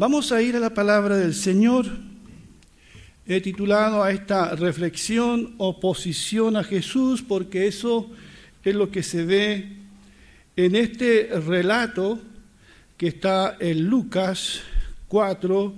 Vamos 0.00 0.32
a 0.32 0.40
ir 0.40 0.56
a 0.56 0.60
la 0.60 0.72
palabra 0.72 1.18
del 1.18 1.34
Señor. 1.34 1.84
He 3.26 3.42
titulado 3.42 4.02
a 4.02 4.10
esta 4.10 4.56
reflexión 4.56 5.52
oposición 5.58 6.56
a 6.56 6.64
Jesús 6.64 7.20
porque 7.20 7.66
eso 7.66 8.08
es 8.64 8.74
lo 8.74 8.90
que 8.90 9.02
se 9.02 9.26
ve 9.26 9.76
en 10.56 10.74
este 10.74 11.28
relato 11.46 12.18
que 12.96 13.08
está 13.08 13.58
en 13.60 13.90
Lucas 13.90 14.62
4, 15.08 15.74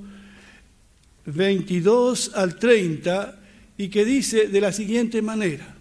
22 1.27 2.31
al 2.37 2.61
30 2.61 3.41
y 3.77 3.89
que 3.89 4.05
dice 4.05 4.47
de 4.47 4.61
la 4.61 4.71
siguiente 4.71 5.21
manera, 5.21 5.75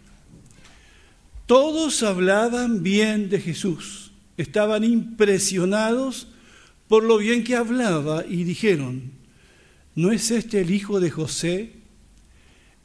todos 1.45 2.01
hablaban 2.01 2.81
bien 2.81 3.29
de 3.29 3.39
Jesús, 3.39 4.11
estaban 4.35 4.83
impresionados 4.83 6.27
por 6.91 7.05
lo 7.05 7.19
bien 7.19 7.45
que 7.45 7.55
hablaba 7.55 8.25
y 8.27 8.43
dijeron, 8.43 9.13
¿no 9.95 10.11
es 10.11 10.29
este 10.29 10.59
el 10.59 10.71
hijo 10.71 10.99
de 10.99 11.09
José? 11.09 11.71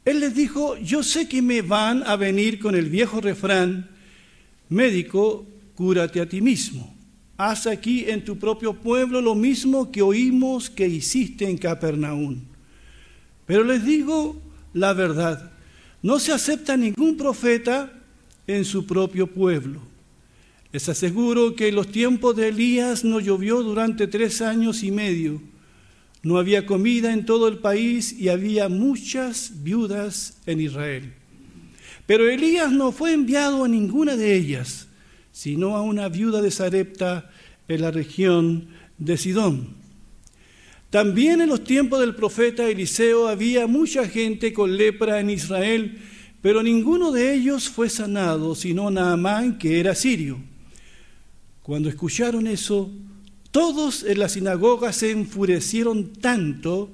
Él 0.05 0.21
les 0.21 0.33
dijo, 0.33 0.77
yo 0.77 1.03
sé 1.03 1.27
que 1.27 1.41
me 1.41 1.61
van 1.61 2.03
a 2.03 2.15
venir 2.15 2.57
con 2.57 2.73
el 2.73 2.89
viejo 2.89 3.19
refrán, 3.19 3.89
médico, 4.69 5.45
cúrate 5.75 6.21
a 6.21 6.29
ti 6.29 6.39
mismo. 6.39 6.95
Haz 7.35 7.67
aquí 7.67 8.05
en 8.07 8.23
tu 8.23 8.39
propio 8.39 8.75
pueblo 8.75 9.19
lo 9.19 9.35
mismo 9.35 9.91
que 9.91 10.01
oímos 10.01 10.69
que 10.69 10.87
hiciste 10.87 11.43
en 11.49 11.57
Capernaum. 11.57 12.39
Pero 13.45 13.65
les 13.65 13.83
digo 13.83 14.41
la 14.71 14.93
verdad, 14.93 15.51
no 16.01 16.17
se 16.19 16.31
acepta 16.31 16.77
ningún 16.77 17.17
profeta 17.17 17.91
en 18.47 18.63
su 18.63 18.85
propio 18.85 19.27
pueblo. 19.27 19.96
Les 20.71 20.89
aseguro 20.89 21.55
que 21.55 21.69
en 21.69 21.75
los 21.75 21.91
tiempos 21.91 22.35
de 22.35 22.49
Elías 22.49 23.03
no 23.03 23.19
llovió 23.19 23.63
durante 23.63 24.07
tres 24.07 24.41
años 24.41 24.83
y 24.83 24.91
medio. 24.91 25.41
No 26.23 26.37
había 26.37 26.65
comida 26.65 27.13
en 27.13 27.25
todo 27.25 27.47
el 27.47 27.59
país 27.59 28.13
y 28.13 28.29
había 28.29 28.67
muchas 28.67 29.63
viudas 29.63 30.37
en 30.45 30.59
Israel. 30.59 31.13
Pero 32.05 32.29
Elías 32.29 32.71
no 32.71 32.91
fue 32.91 33.13
enviado 33.13 33.63
a 33.63 33.67
ninguna 33.67 34.17
de 34.17 34.35
ellas, 34.35 34.87
sino 35.31 35.75
a 35.75 35.81
una 35.81 36.09
viuda 36.09 36.41
de 36.41 36.51
Sarepta 36.51 37.31
en 37.67 37.81
la 37.81 37.91
región 37.91 38.67
de 38.97 39.17
Sidón. 39.17 39.75
También 40.89 41.41
en 41.41 41.49
los 41.49 41.63
tiempos 41.63 41.99
del 41.99 42.15
profeta 42.15 42.67
Eliseo 42.67 43.27
había 43.27 43.67
mucha 43.67 44.07
gente 44.07 44.53
con 44.53 44.77
lepra 44.77 45.19
en 45.19 45.29
Israel, 45.29 45.97
pero 46.41 46.63
ninguno 46.63 47.11
de 47.11 47.33
ellos 47.33 47.69
fue 47.69 47.89
sanado, 47.89 48.55
sino 48.55 48.89
Naamán, 48.89 49.57
que 49.57 49.79
era 49.79 49.95
sirio. 49.95 50.39
Cuando 51.67 51.89
escucharon 51.89 52.47
eso, 52.47 52.89
todos 53.51 54.03
en 54.03 54.19
la 54.19 54.29
sinagoga 54.29 54.93
se 54.93 55.11
enfurecieron 55.11 56.13
tanto 56.13 56.93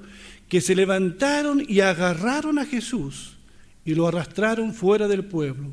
que 0.49 0.61
se 0.61 0.73
levantaron 0.73 1.63
y 1.67 1.81
agarraron 1.81 2.57
a 2.57 2.65
Jesús 2.65 3.37
y 3.85 3.93
lo 3.93 4.07
arrastraron 4.07 4.73
fuera 4.73 5.07
del 5.07 5.25
pueblo. 5.25 5.71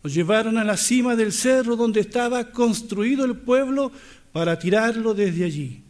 Lo 0.00 0.08
llevaron 0.08 0.58
a 0.58 0.64
la 0.64 0.76
cima 0.76 1.16
del 1.16 1.32
cerro 1.32 1.74
donde 1.74 1.98
estaba 1.98 2.52
construido 2.52 3.24
el 3.24 3.36
pueblo 3.36 3.90
para 4.30 4.60
tirarlo 4.60 5.12
desde 5.12 5.46
allí. 5.46 5.82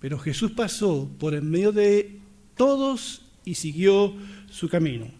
Pero 0.00 0.18
Jesús 0.18 0.52
pasó 0.52 1.10
por 1.18 1.34
en 1.34 1.50
medio 1.50 1.72
de 1.72 2.20
todos 2.56 3.20
y 3.44 3.56
siguió 3.56 4.14
su 4.50 4.70
camino. 4.70 5.10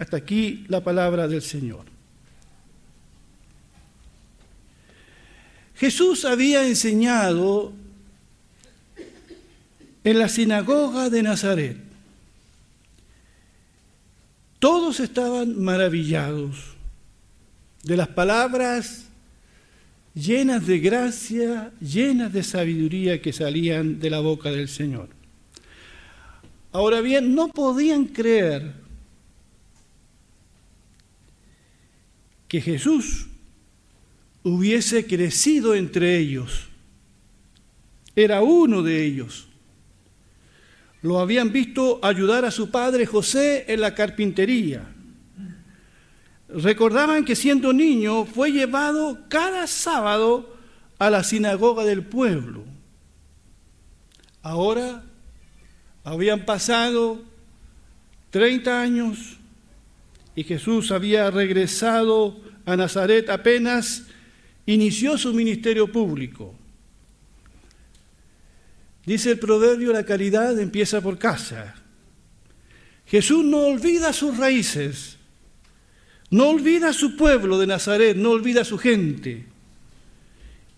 Hasta 0.00 0.16
aquí 0.16 0.64
la 0.66 0.82
palabra 0.82 1.28
del 1.28 1.42
Señor. 1.42 1.93
Jesús 5.76 6.24
había 6.24 6.66
enseñado 6.66 7.72
en 10.04 10.18
la 10.18 10.28
sinagoga 10.28 11.10
de 11.10 11.22
Nazaret. 11.22 11.76
Todos 14.58 15.00
estaban 15.00 15.60
maravillados 15.62 16.74
de 17.82 17.96
las 17.96 18.08
palabras 18.08 19.08
llenas 20.14 20.66
de 20.66 20.78
gracia, 20.78 21.72
llenas 21.80 22.32
de 22.32 22.42
sabiduría 22.42 23.20
que 23.20 23.32
salían 23.32 23.98
de 23.98 24.10
la 24.10 24.20
boca 24.20 24.50
del 24.50 24.68
Señor. 24.68 25.08
Ahora 26.72 27.00
bien, 27.00 27.34
no 27.34 27.48
podían 27.48 28.06
creer 28.06 28.72
que 32.48 32.60
Jesús 32.60 33.26
hubiese 34.44 35.06
crecido 35.06 35.74
entre 35.74 36.18
ellos. 36.18 36.68
Era 38.14 38.42
uno 38.42 38.82
de 38.82 39.04
ellos. 39.04 39.48
Lo 41.02 41.18
habían 41.18 41.50
visto 41.50 41.98
ayudar 42.02 42.44
a 42.44 42.50
su 42.50 42.70
padre 42.70 43.06
José 43.06 43.64
en 43.68 43.80
la 43.80 43.94
carpintería. 43.94 44.86
Recordaban 46.48 47.24
que 47.24 47.34
siendo 47.34 47.72
niño 47.72 48.26
fue 48.26 48.52
llevado 48.52 49.18
cada 49.28 49.66
sábado 49.66 50.56
a 50.98 51.10
la 51.10 51.24
sinagoga 51.24 51.84
del 51.84 52.04
pueblo. 52.04 52.64
Ahora 54.42 55.02
habían 56.04 56.44
pasado 56.44 57.22
30 58.30 58.80
años 58.80 59.38
y 60.36 60.44
Jesús 60.44 60.92
había 60.92 61.30
regresado 61.30 62.40
a 62.66 62.76
Nazaret 62.76 63.30
apenas 63.30 64.04
inició 64.66 65.18
su 65.18 65.32
ministerio 65.32 65.90
público. 65.90 66.54
Dice 69.04 69.32
el 69.32 69.38
proverbio, 69.38 69.92
la 69.92 70.04
caridad 70.04 70.58
empieza 70.58 71.00
por 71.00 71.18
casa. 71.18 71.74
Jesús 73.06 73.44
no 73.44 73.66
olvida 73.66 74.12
sus 74.14 74.36
raíces, 74.38 75.18
no 76.30 76.48
olvida 76.48 76.92
su 76.92 77.16
pueblo 77.16 77.58
de 77.58 77.66
Nazaret, 77.66 78.16
no 78.16 78.30
olvida 78.30 78.64
su 78.64 78.78
gente. 78.78 79.44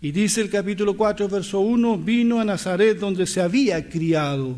Y 0.01 0.11
dice 0.11 0.41
el 0.41 0.51
capítulo 0.51 0.97
4, 0.97 1.29
verso 1.29 1.61
1, 1.61 1.99
vino 1.99 2.41
a 2.41 2.45
Nazaret 2.45 2.99
donde 2.99 3.27
se 3.27 3.41
había 3.41 3.89
criado. 3.89 4.57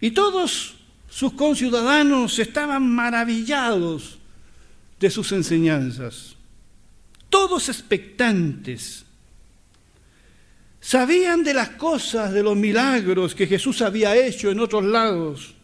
Y 0.00 0.10
todos 0.10 0.74
sus 1.08 1.32
conciudadanos 1.34 2.38
estaban 2.40 2.90
maravillados 2.90 4.18
de 4.98 5.10
sus 5.10 5.30
enseñanzas 5.32 6.33
todos 7.34 7.68
expectantes. 7.68 9.04
Sabían 10.80 11.42
de 11.42 11.52
las 11.52 11.70
cosas, 11.70 12.32
de 12.32 12.44
los 12.44 12.56
milagros 12.56 13.34
que 13.34 13.48
Jesús 13.48 13.82
había 13.82 14.14
hecho 14.14 14.52
en 14.52 14.60
otros 14.60 14.84
lados. 14.84 15.56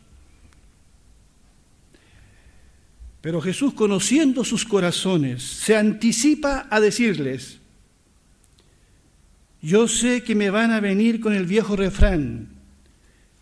Pero 3.20 3.40
Jesús, 3.40 3.72
conociendo 3.74 4.42
sus 4.42 4.64
corazones, 4.64 5.44
se 5.44 5.76
anticipa 5.76 6.66
a 6.70 6.80
decirles, 6.80 7.58
yo 9.62 9.86
sé 9.86 10.24
que 10.24 10.34
me 10.34 10.50
van 10.50 10.72
a 10.72 10.80
venir 10.80 11.20
con 11.20 11.34
el 11.34 11.46
viejo 11.46 11.76
refrán, 11.76 12.48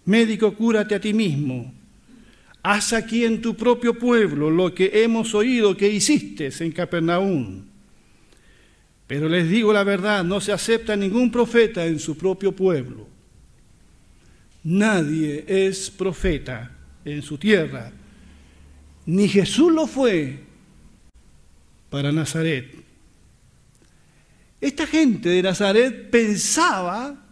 médico, 0.05 0.53
cúrate 0.53 0.95
a 0.95 1.01
ti 1.01 1.15
mismo, 1.15 1.73
haz 2.63 2.93
aquí 2.93 3.25
en 3.25 3.41
tu 3.41 3.57
propio 3.57 3.99
pueblo 3.99 4.51
lo 4.51 4.75
que 4.75 5.03
hemos 5.03 5.35
oído 5.35 5.75
que 5.79 5.89
hiciste 5.89 6.53
en 6.61 6.73
Capernaum. 6.73 7.68
Pero 9.09 9.27
les 9.27 9.49
digo 9.49 9.73
la 9.73 9.85
verdad, 9.85 10.23
no 10.23 10.39
se 10.39 10.53
acepta 10.53 10.95
ningún 10.95 11.33
profeta 11.33 11.85
en 11.87 11.99
su 11.99 12.17
propio 12.17 12.53
pueblo. 12.53 13.09
Nadie 14.63 15.45
es 15.49 15.91
profeta 15.91 16.71
en 17.07 17.23
su 17.23 17.39
tierra. 17.39 17.91
Ni 19.07 19.27
Jesús 19.27 19.73
lo 19.73 19.87
fue 19.87 20.41
para 21.89 22.13
Nazaret. 22.13 22.71
Esta 24.61 24.87
gente 24.87 25.31
de 25.31 25.43
Nazaret 25.43 26.11
pensaba 26.11 27.25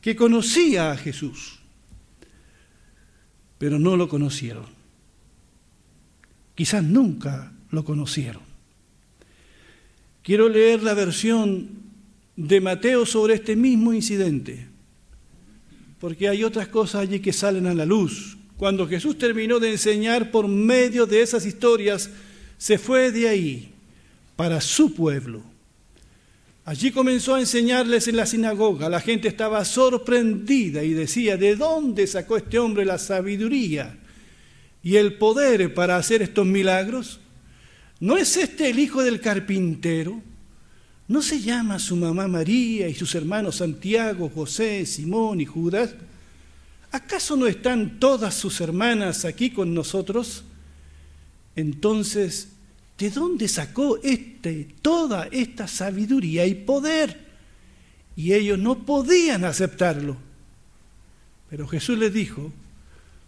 que 0.00 0.14
conocía 0.14 0.92
a 0.92 0.96
Jesús, 0.96 1.58
pero 3.58 3.80
no 3.80 3.96
lo 3.96 4.08
conocieron. 4.08 4.66
Quizás 6.54 6.84
nunca 6.84 7.52
lo 7.70 7.84
conocieron. 7.84 8.45
Quiero 10.26 10.48
leer 10.48 10.82
la 10.82 10.92
versión 10.92 11.68
de 12.34 12.60
Mateo 12.60 13.06
sobre 13.06 13.34
este 13.34 13.54
mismo 13.54 13.92
incidente, 13.92 14.66
porque 16.00 16.28
hay 16.28 16.42
otras 16.42 16.66
cosas 16.66 17.02
allí 17.02 17.20
que 17.20 17.32
salen 17.32 17.68
a 17.68 17.74
la 17.74 17.86
luz. 17.86 18.36
Cuando 18.56 18.88
Jesús 18.88 19.18
terminó 19.18 19.60
de 19.60 19.70
enseñar 19.70 20.32
por 20.32 20.48
medio 20.48 21.06
de 21.06 21.22
esas 21.22 21.46
historias, 21.46 22.10
se 22.58 22.76
fue 22.76 23.12
de 23.12 23.28
ahí 23.28 23.72
para 24.34 24.60
su 24.60 24.92
pueblo. 24.94 25.44
Allí 26.64 26.90
comenzó 26.90 27.36
a 27.36 27.40
enseñarles 27.40 28.08
en 28.08 28.16
la 28.16 28.26
sinagoga. 28.26 28.88
La 28.88 29.00
gente 29.00 29.28
estaba 29.28 29.64
sorprendida 29.64 30.82
y 30.82 30.92
decía, 30.92 31.36
¿de 31.36 31.54
dónde 31.54 32.04
sacó 32.08 32.36
este 32.36 32.58
hombre 32.58 32.84
la 32.84 32.98
sabiduría 32.98 33.96
y 34.82 34.96
el 34.96 35.18
poder 35.18 35.72
para 35.72 35.96
hacer 35.96 36.20
estos 36.20 36.44
milagros? 36.44 37.20
¿No 38.00 38.16
es 38.16 38.36
este 38.36 38.70
el 38.70 38.78
hijo 38.78 39.02
del 39.02 39.20
carpintero? 39.20 40.22
¿No 41.08 41.22
se 41.22 41.40
llama 41.40 41.78
su 41.78 41.96
mamá 41.96 42.28
María 42.28 42.88
y 42.88 42.94
sus 42.94 43.14
hermanos 43.14 43.56
Santiago, 43.56 44.28
José, 44.28 44.84
Simón 44.86 45.40
y 45.40 45.46
Judas? 45.46 45.94
¿Acaso 46.90 47.36
no 47.36 47.46
están 47.46 47.98
todas 47.98 48.34
sus 48.34 48.60
hermanas 48.60 49.24
aquí 49.24 49.50
con 49.50 49.72
nosotros? 49.72 50.44
Entonces, 51.54 52.48
¿de 52.98 53.10
dónde 53.10 53.48
sacó 53.48 53.98
este, 54.02 54.68
toda 54.82 55.28
esta 55.30 55.68
sabiduría 55.68 56.46
y 56.46 56.54
poder? 56.54 57.24
Y 58.16 58.32
ellos 58.32 58.58
no 58.58 58.84
podían 58.84 59.44
aceptarlo. 59.44 60.16
Pero 61.48 61.68
Jesús 61.68 61.98
les 61.98 62.12
dijo, 62.12 62.52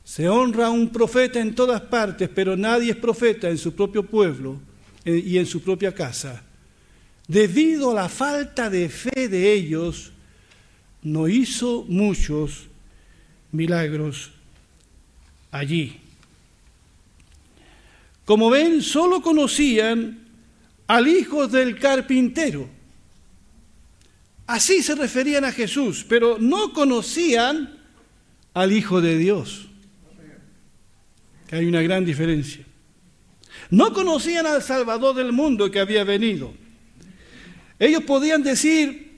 se 0.09 0.27
honra 0.27 0.69
a 0.69 0.71
un 0.71 0.89
profeta 0.89 1.39
en 1.39 1.55
todas 1.55 1.83
partes, 1.83 2.31
pero 2.35 2.57
nadie 2.57 2.93
es 2.93 2.97
profeta 2.97 3.51
en 3.51 3.59
su 3.59 3.75
propio 3.75 4.03
pueblo 4.03 4.59
eh, 5.05 5.23
y 5.23 5.37
en 5.37 5.45
su 5.45 5.61
propia 5.61 5.95
casa. 5.95 6.43
Debido 7.27 7.91
a 7.91 7.95
la 7.95 8.09
falta 8.09 8.71
de 8.71 8.89
fe 8.89 9.29
de 9.29 9.53
ellos, 9.53 10.11
no 11.03 11.29
hizo 11.29 11.85
muchos 11.87 12.69
milagros 13.53 14.31
allí. 15.51 16.01
Como 18.25 18.49
ven, 18.49 18.81
solo 18.81 19.21
conocían 19.21 20.27
al 20.87 21.07
hijo 21.07 21.47
del 21.47 21.79
carpintero. 21.79 22.67
Así 24.47 24.83
se 24.83 24.95
referían 24.95 25.45
a 25.45 25.53
Jesús, 25.53 26.07
pero 26.09 26.39
no 26.39 26.73
conocían 26.73 27.79
al 28.55 28.73
Hijo 28.73 29.03
de 29.03 29.19
Dios. 29.19 29.68
Que 31.49 31.57
hay 31.57 31.67
una 31.67 31.83
gran 31.83 32.05
diferencia. 32.05 32.65
No 33.71 33.93
conocían 33.93 34.47
al 34.47 34.63
Salvador 34.63 35.17
del 35.17 35.33
mundo 35.33 35.71
que 35.71 35.81
había 35.81 36.05
venido. 36.05 36.55
Ellos 37.79 38.05
podían 38.05 38.43
decir 38.43 39.09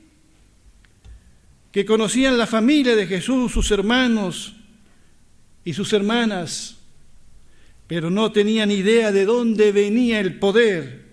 que 1.73 1.85
conocían 1.85 2.37
la 2.37 2.47
familia 2.47 2.97
de 2.97 3.07
Jesús, 3.07 3.53
sus 3.53 3.71
hermanos 3.71 4.55
y 5.65 5.73
sus 5.73 5.93
hermanas, 5.93 6.77
pero 7.87 8.11
no 8.11 8.33
tenían 8.33 8.71
idea 8.71 9.13
de 9.13 9.25
dónde 9.25 9.73
venía 9.73 10.21
el 10.21 10.39
poder 10.39 11.05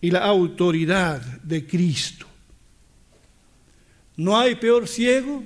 y 0.00 0.10
la 0.10 0.20
autoridad 0.20 1.20
de 1.42 1.66
Cristo. 1.66 2.26
No 4.16 4.38
hay 4.38 4.54
peor 4.54 4.88
ciego 4.88 5.42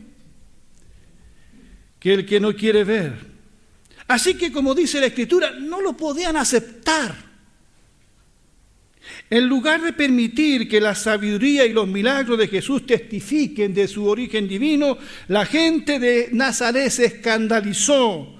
que 1.98 2.14
el 2.14 2.26
que 2.26 2.40
no 2.40 2.54
quiere 2.54 2.84
ver. 2.84 3.33
Así 4.08 4.34
que 4.34 4.52
como 4.52 4.74
dice 4.74 5.00
la 5.00 5.06
Escritura, 5.06 5.50
no 5.50 5.80
lo 5.80 5.96
podían 5.96 6.36
aceptar. 6.36 7.34
En 9.30 9.46
lugar 9.46 9.82
de 9.82 9.92
permitir 9.92 10.68
que 10.68 10.80
la 10.80 10.94
sabiduría 10.94 11.64
y 11.66 11.72
los 11.72 11.86
milagros 11.86 12.38
de 12.38 12.48
Jesús 12.48 12.86
testifiquen 12.86 13.74
de 13.74 13.88
su 13.88 14.06
origen 14.06 14.48
divino, 14.48 14.98
la 15.28 15.46
gente 15.46 15.98
de 15.98 16.28
Nazaret 16.32 16.90
se 16.90 17.06
escandalizó 17.06 18.34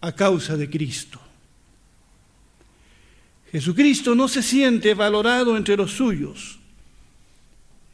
a 0.00 0.12
causa 0.12 0.56
de 0.56 0.68
Cristo. 0.68 1.20
Jesucristo 3.50 4.14
no 4.14 4.28
se 4.28 4.42
siente 4.42 4.94
valorado 4.94 5.56
entre 5.56 5.76
los 5.76 5.92
suyos. 5.92 6.58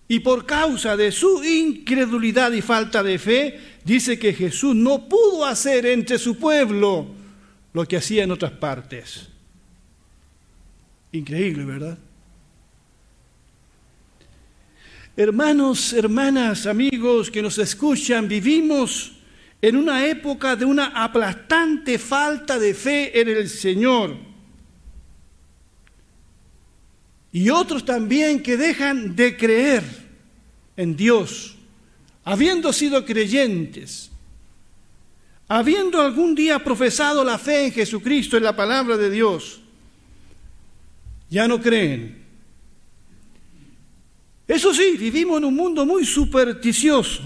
Y 0.08 0.20
por 0.20 0.46
causa 0.46 0.96
de 0.96 1.12
su 1.12 1.44
incredulidad 1.44 2.50
y 2.52 2.62
falta 2.62 3.02
de 3.02 3.18
fe, 3.18 3.60
dice 3.84 4.18
que 4.18 4.32
Jesús 4.32 4.74
no 4.74 5.06
pudo 5.06 5.44
hacer 5.44 5.84
entre 5.84 6.18
su 6.18 6.38
pueblo 6.38 7.06
lo 7.74 7.84
que 7.86 7.98
hacía 7.98 8.24
en 8.24 8.30
otras 8.30 8.52
partes. 8.52 9.28
Increíble, 11.12 11.64
¿verdad? 11.64 11.98
Hermanos, 15.14 15.92
hermanas, 15.92 16.66
amigos 16.66 17.30
que 17.30 17.42
nos 17.42 17.58
escuchan, 17.58 18.28
vivimos 18.28 19.12
en 19.60 19.76
una 19.76 20.06
época 20.06 20.54
de 20.54 20.64
una 20.64 20.86
aplastante 20.86 21.98
falta 21.98 22.58
de 22.58 22.72
fe 22.72 23.20
en 23.20 23.28
el 23.28 23.48
Señor. 23.48 24.27
Y 27.32 27.50
otros 27.50 27.84
también 27.84 28.42
que 28.42 28.56
dejan 28.56 29.14
de 29.14 29.36
creer 29.36 29.84
en 30.76 30.96
Dios, 30.96 31.56
habiendo 32.24 32.72
sido 32.72 33.04
creyentes, 33.04 34.10
habiendo 35.46 36.00
algún 36.00 36.34
día 36.34 36.62
profesado 36.62 37.24
la 37.24 37.38
fe 37.38 37.66
en 37.66 37.72
Jesucristo, 37.72 38.36
en 38.36 38.44
la 38.44 38.56
palabra 38.56 38.96
de 38.96 39.10
Dios, 39.10 39.60
ya 41.30 41.46
no 41.46 41.60
creen 41.60 42.28
eso 44.48 44.72
sí, 44.72 44.96
vivimos 44.98 45.36
en 45.36 45.44
un 45.44 45.54
mundo 45.54 45.84
muy 45.84 46.06
supersticioso, 46.06 47.22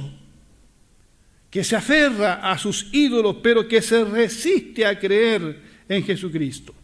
que 1.49 1.63
se 1.63 1.77
aferra 1.77 2.51
a 2.51 2.59
sus 2.59 2.89
ídolos, 2.93 3.37
pero 3.41 3.69
que 3.69 3.81
se 3.81 4.05
resiste 4.05 4.85
a 4.85 4.99
creer 4.99 5.63
en 5.89 6.03
Jesucristo. 6.03 6.75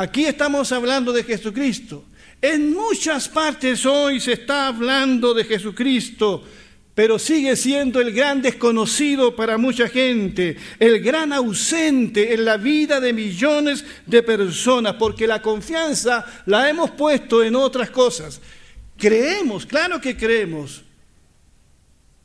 Aquí 0.00 0.24
estamos 0.24 0.72
hablando 0.72 1.12
de 1.12 1.24
Jesucristo. 1.24 2.06
En 2.40 2.72
muchas 2.72 3.28
partes 3.28 3.84
hoy 3.84 4.18
se 4.18 4.32
está 4.32 4.68
hablando 4.68 5.34
de 5.34 5.44
Jesucristo, 5.44 6.42
pero 6.94 7.18
sigue 7.18 7.54
siendo 7.54 8.00
el 8.00 8.10
gran 8.10 8.40
desconocido 8.40 9.36
para 9.36 9.58
mucha 9.58 9.90
gente, 9.90 10.56
el 10.78 11.00
gran 11.00 11.34
ausente 11.34 12.32
en 12.32 12.46
la 12.46 12.56
vida 12.56 12.98
de 12.98 13.12
millones 13.12 13.84
de 14.06 14.22
personas, 14.22 14.94
porque 14.94 15.26
la 15.26 15.42
confianza 15.42 16.24
la 16.46 16.70
hemos 16.70 16.92
puesto 16.92 17.44
en 17.44 17.54
otras 17.54 17.90
cosas. 17.90 18.40
Creemos, 18.96 19.66
claro 19.66 20.00
que 20.00 20.16
creemos. 20.16 20.82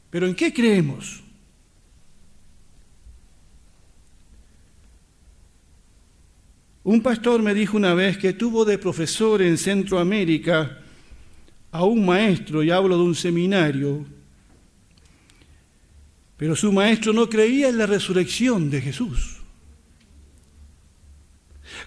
Pero 0.09 0.27
¿en 0.27 0.33
qué 0.33 0.53
creemos? 0.53 1.24
Un 6.85 7.01
pastor 7.01 7.41
me 7.41 7.55
dijo 7.55 7.77
una 7.77 7.95
vez 7.95 8.15
que 8.15 8.33
tuvo 8.33 8.63
de 8.63 8.77
profesor 8.77 9.41
en 9.41 9.57
Centroamérica 9.57 10.81
a 11.71 11.83
un 11.83 12.05
maestro, 12.05 12.61
y 12.61 12.69
hablo 12.69 12.95
de 12.95 13.03
un 13.03 13.15
seminario, 13.15 14.05
pero 16.37 16.55
su 16.55 16.71
maestro 16.71 17.11
no 17.11 17.27
creía 17.27 17.69
en 17.69 17.79
la 17.79 17.87
resurrección 17.87 18.69
de 18.69 18.81
Jesús. 18.81 19.37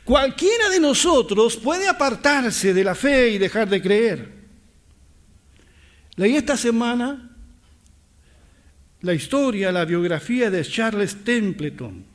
Cualquiera 0.03 0.69
de 0.69 0.81
nosotros 0.81 1.57
puede 1.57 1.87
apartarse 1.87 2.75
de 2.75 2.83
la 2.83 2.97
fe 2.97 3.31
y 3.31 3.39
dejar 3.39 3.69
de 3.69 3.81
creer. 3.81 4.33
Leí 6.17 6.35
esta 6.35 6.57
semana 6.57 7.37
la 9.03 9.15
historia, 9.15 9.71
la 9.71 9.85
biografía 9.85 10.51
de 10.51 10.65
Charles 10.65 11.23
Templeton. 11.23 12.08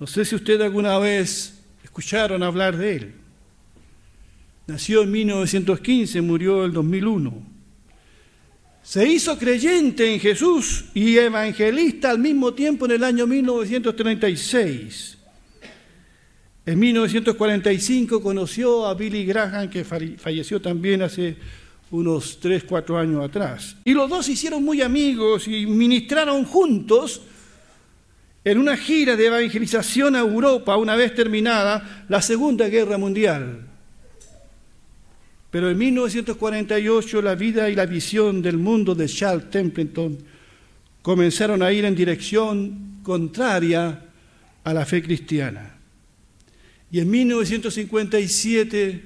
No 0.00 0.06
sé 0.06 0.24
si 0.24 0.36
ustedes 0.36 0.60
alguna 0.60 0.98
vez 0.98 1.58
escucharon 1.82 2.42
hablar 2.42 2.76
de 2.76 2.96
él. 2.96 3.14
Nació 4.66 5.02
en 5.02 5.10
1915, 5.10 6.20
murió 6.20 6.64
en 6.64 6.72
2001. 6.72 7.42
Se 8.82 9.06
hizo 9.06 9.36
creyente 9.38 10.12
en 10.12 10.20
Jesús 10.20 10.86
y 10.94 11.16
evangelista 11.18 12.10
al 12.10 12.18
mismo 12.18 12.54
tiempo 12.54 12.86
en 12.86 12.92
el 12.92 13.04
año 13.04 13.26
1936. 13.26 15.18
En 16.64 16.78
1945 16.78 18.22
conoció 18.22 18.86
a 18.86 18.94
Billy 18.94 19.24
Graham, 19.24 19.68
que 19.68 19.84
falleció 19.84 20.60
también 20.60 21.02
hace 21.02 21.36
unos 21.90 22.38
tres, 22.40 22.64
cuatro 22.64 22.98
años 22.98 23.24
atrás. 23.24 23.76
Y 23.84 23.94
los 23.94 24.08
dos 24.08 24.26
se 24.26 24.32
hicieron 24.32 24.62
muy 24.62 24.82
amigos 24.82 25.48
y 25.48 25.66
ministraron 25.66 26.44
juntos 26.44 27.22
en 28.50 28.56
una 28.56 28.78
gira 28.78 29.14
de 29.14 29.26
evangelización 29.26 30.16
a 30.16 30.20
Europa 30.20 30.74
una 30.78 30.96
vez 30.96 31.14
terminada 31.14 32.06
la 32.08 32.22
Segunda 32.22 32.66
Guerra 32.68 32.96
Mundial. 32.96 33.66
Pero 35.50 35.68
en 35.68 35.76
1948 35.76 37.20
la 37.20 37.34
vida 37.34 37.68
y 37.68 37.74
la 37.74 37.84
visión 37.84 38.40
del 38.40 38.56
mundo 38.56 38.94
de 38.94 39.06
Charles 39.06 39.50
Templeton 39.50 40.16
comenzaron 41.02 41.62
a 41.62 41.70
ir 41.70 41.84
en 41.84 41.94
dirección 41.94 43.00
contraria 43.02 44.04
a 44.64 44.72
la 44.72 44.86
fe 44.86 45.02
cristiana. 45.02 45.74
Y 46.90 47.00
en 47.00 47.10
1957 47.10 49.02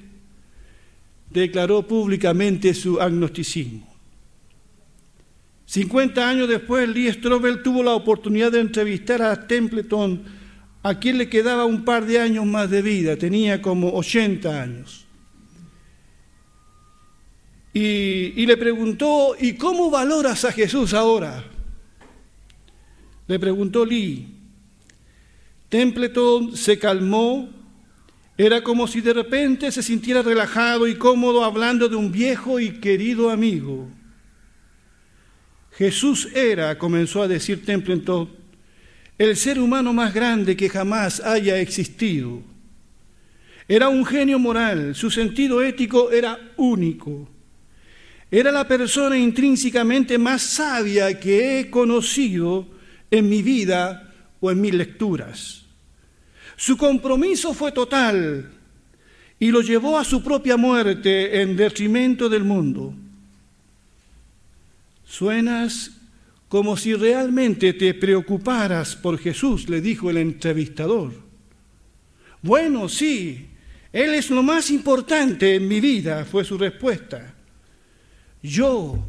declaró 1.31 1.85
públicamente 1.85 2.75
su 2.75 3.01
agnosticismo. 3.01 3.92
50 5.73 6.29
años 6.29 6.51
después, 6.51 6.87
Lee 6.87 7.11
Strobel 7.11 7.63
tuvo 7.63 7.83
la 7.83 7.93
oportunidad 7.93 8.53
de 8.53 8.61
entrevistar 8.61 9.23
a 9.23 9.47
Templeton, 9.47 10.23
a 10.83 10.99
quien 10.99 11.17
le 11.17 11.31
quedaba 11.31 11.65
un 11.65 11.83
par 11.83 12.05
de 12.05 12.21
años 12.21 12.45
más 12.45 12.69
de 12.69 12.83
vida, 12.83 13.17
tenía 13.17 13.63
como 13.63 13.91
80 13.95 14.63
años. 14.63 15.07
Y, 17.73 18.35
y 18.37 18.45
le 18.45 18.59
preguntó, 18.59 19.35
¿y 19.41 19.55
cómo 19.55 19.89
valoras 19.89 20.45
a 20.45 20.53
Jesús 20.53 20.93
ahora? 20.93 21.43
Le 23.27 23.39
preguntó 23.39 23.87
Lee. 23.87 24.29
Templeton 25.71 26.55
se 26.55 26.79
calmó 26.79 27.49
Era 28.37 28.63
como 28.63 28.87
si 28.87 29.01
de 29.01 29.15
repente 29.15 29.73
se 29.73 29.83
sintiera 29.83 30.21
relajado 30.21 30.87
y 30.87 30.97
cómodo 30.97 31.43
hablando 31.43 31.89
de 31.89 31.97
un 31.97 32.13
viejo 32.13 32.61
y 32.61 32.79
querido 32.79 33.31
amigo. 33.31 33.89
Jesús 35.77 36.29
era, 36.35 36.77
comenzó 36.79 37.23
a 37.23 37.29
decir 37.29 37.65
Templeton, 37.65 38.29
el 39.19 39.37
ser 39.37 39.59
humano 39.59 39.93
más 39.93 40.13
grande 40.13 40.57
que 40.57 40.69
jamás 40.69 41.21
haya 41.21 41.59
existido. 41.59 42.43
Era 43.69 43.89
un 43.89 44.05
genio 44.05 44.39
moral, 44.39 44.95
su 44.95 45.11
sentido 45.11 45.63
ético 45.63 46.11
era 46.11 46.39
único. 46.57 47.29
Era 48.31 48.51
la 48.51 48.67
persona 48.67 49.17
intrínsecamente 49.17 50.19
más 50.19 50.43
sabia 50.43 51.19
que 51.19 51.61
he 51.61 51.71
conocido 51.71 52.67
en 53.11 53.29
mi 53.29 53.43
vida 53.43 54.13
o 54.41 54.51
en 54.51 54.61
mis 54.61 54.75
lecturas. 54.75 55.63
Su 56.57 56.77
compromiso 56.77 57.55
fue 57.55 57.73
total 57.73 58.51
y 59.39 59.51
lo 59.51 59.61
llevó 59.61 59.99
a 59.99 60.05
su 60.05 60.23
propia 60.23 60.57
muerte 60.57 61.41
en 61.41 61.57
detrimento 61.57 62.29
del 62.29 62.45
mundo. 62.45 62.95
Suenas 65.13 65.91
como 66.49 66.75
si 66.75 66.95
realmente 66.95 67.75
te 67.75 67.93
preocuparas 67.93 68.97
por 68.97 69.19
Jesús, 69.19 69.69
le 69.69 69.83
dijo 69.83 70.09
el 70.09 70.17
entrevistador. 70.17 71.13
Bueno, 72.41 72.89
sí, 72.89 73.47
Él 73.93 74.15
es 74.15 74.31
lo 74.31 74.43
más 74.43 74.71
importante 74.71 75.57
en 75.57 75.69
mi 75.69 75.81
vida, 75.81 76.25
fue 76.25 76.45
su 76.45 76.57
respuesta. 76.57 77.35
Yo, 78.43 79.05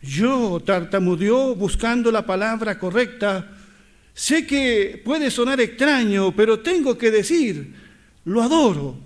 yo, 0.00 0.62
tartamudeó 0.64 1.56
buscando 1.56 2.12
la 2.12 2.24
palabra 2.24 2.78
correcta, 2.78 3.50
sé 4.14 4.46
que 4.46 5.02
puede 5.04 5.28
sonar 5.28 5.60
extraño, 5.60 6.32
pero 6.36 6.60
tengo 6.60 6.96
que 6.96 7.10
decir, 7.10 7.74
lo 8.26 8.42
adoro. 8.44 8.96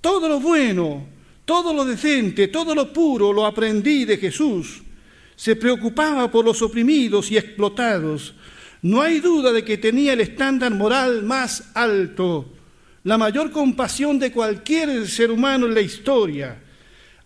Todo 0.00 0.28
lo 0.28 0.40
bueno, 0.40 1.06
todo 1.44 1.72
lo 1.72 1.84
decente, 1.84 2.48
todo 2.48 2.74
lo 2.74 2.92
puro 2.92 3.32
lo 3.32 3.46
aprendí 3.46 4.04
de 4.04 4.16
Jesús 4.16 4.82
se 5.36 5.56
preocupaba 5.56 6.30
por 6.30 6.44
los 6.44 6.62
oprimidos 6.62 7.30
y 7.30 7.36
explotados. 7.36 8.34
No 8.82 9.00
hay 9.00 9.20
duda 9.20 9.52
de 9.52 9.64
que 9.64 9.78
tenía 9.78 10.12
el 10.12 10.20
estándar 10.20 10.72
moral 10.72 11.22
más 11.22 11.70
alto, 11.74 12.52
la 13.02 13.18
mayor 13.18 13.50
compasión 13.50 14.18
de 14.18 14.32
cualquier 14.32 15.08
ser 15.08 15.30
humano 15.30 15.66
en 15.66 15.74
la 15.74 15.80
historia. 15.80 16.62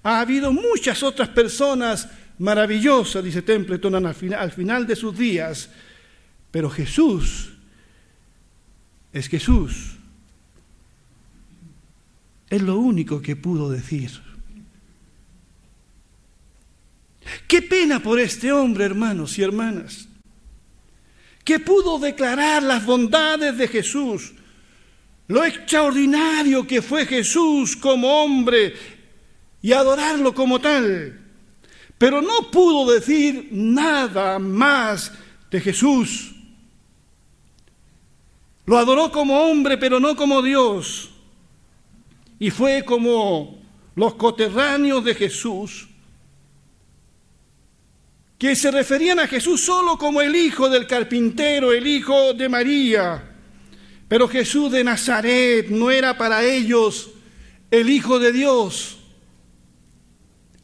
Ha 0.03 0.21
habido 0.21 0.53
muchas 0.53 1.03
otras 1.03 1.29
personas 1.29 2.09
maravillosas, 2.39 3.25
dice 3.25 3.43
Templeton 3.43 3.95
al 3.95 4.15
final, 4.15 4.41
al 4.41 4.53
final 4.53 4.87
de 4.87 4.97
sus 4.97 5.17
días, 5.17 5.71
pero 6.51 6.71
Jesús 6.71 7.51
es 9.13 9.29
Jesús. 9.29 9.97
Es 12.49 12.63
lo 12.63 12.79
único 12.79 13.21
que 13.21 13.37
pudo 13.37 13.71
decir. 13.71 14.28
Qué 17.59 17.63
pena 17.63 17.99
por 17.99 18.21
este 18.21 18.53
hombre, 18.53 18.85
hermanos 18.85 19.37
y 19.37 19.43
hermanas, 19.43 20.07
que 21.43 21.59
pudo 21.59 21.99
declarar 21.99 22.63
las 22.63 22.87
bondades 22.87 23.59
de 23.59 23.67
Jesús, 23.67 24.33
lo 25.27 25.45
extraordinario 25.45 26.65
que 26.69 26.81
fue 26.81 27.05
Jesús 27.05 27.75
como 27.75 28.23
hombre 28.23 28.75
y 29.61 29.73
adorarlo 29.73 30.33
como 30.33 30.61
tal, 30.61 31.21
pero 31.99 32.23
no 32.23 32.49
pudo 32.53 32.93
decir 32.93 33.49
nada 33.51 34.39
más 34.39 35.11
de 35.51 35.61
Jesús. 35.61 36.31
Lo 38.67 38.79
adoró 38.79 39.11
como 39.11 39.37
hombre, 39.37 39.79
pero 39.79 39.99
no 39.99 40.15
como 40.15 40.43
Dios. 40.43 41.11
Y 42.39 42.51
fue 42.51 42.85
como 42.85 43.59
los 43.97 44.15
coterráneos 44.15 45.05
de 45.05 45.17
Jesús 45.17 45.88
que 48.39 48.55
se 48.55 48.71
referían 48.71 49.19
a 49.19 49.27
Jesús 49.27 49.61
solo 49.61 49.99
como 49.99 50.21
el 50.21 50.35
hijo 50.37 50.69
del 50.69 50.87
carpintero, 50.87 51.73
el 51.73 51.87
hijo 51.87 52.33
de 52.33 52.49
María. 52.49 53.25
Pero 54.07 54.29
Jesús 54.29 54.71
de 54.71 54.85
Nazaret 54.85 55.69
no 55.69 55.91
era 55.91 56.17
para 56.17 56.43
ellos 56.45 57.11
el 57.71 57.91
Hijo 57.91 58.19
de 58.19 58.33
Dios, 58.33 58.97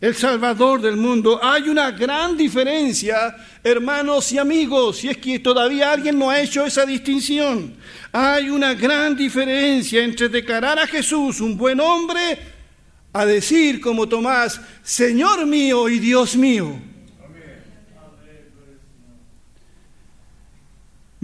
el 0.00 0.14
Salvador 0.14 0.80
del 0.80 0.96
mundo. 0.96 1.38
Hay 1.42 1.68
una 1.68 1.90
gran 1.90 2.36
diferencia, 2.36 3.36
hermanos 3.62 4.32
y 4.32 4.38
amigos, 4.38 4.98
si 4.98 5.08
es 5.08 5.18
que 5.18 5.40
todavía 5.40 5.92
alguien 5.92 6.18
no 6.18 6.30
ha 6.30 6.40
hecho 6.40 6.64
esa 6.64 6.86
distinción. 6.86 7.76
Hay 8.12 8.48
una 8.48 8.72
gran 8.72 9.14
diferencia 9.14 10.02
entre 10.02 10.30
declarar 10.30 10.78
a 10.78 10.86
Jesús 10.86 11.40
un 11.40 11.56
buen 11.56 11.80
hombre 11.80 12.38
a 13.12 13.26
decir 13.26 13.80
como 13.80 14.08
Tomás, 14.08 14.60
Señor 14.82 15.44
mío 15.44 15.88
y 15.88 15.98
Dios 15.98 16.34
mío. 16.36 16.93